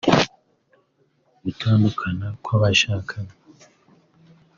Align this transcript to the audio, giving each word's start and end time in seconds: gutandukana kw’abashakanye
gutandukana 1.43 2.27
kw’abashakanye 2.43 3.33